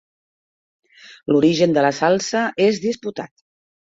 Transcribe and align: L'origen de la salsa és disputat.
L'origen 1.33 1.77
de 1.77 1.83
la 1.87 1.93
salsa 1.99 2.43
és 2.69 2.83
disputat. 2.87 3.35